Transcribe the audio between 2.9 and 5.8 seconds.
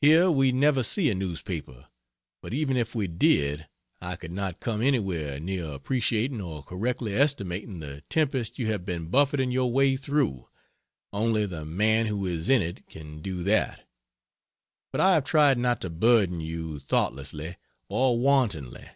we did I could not come anywhere near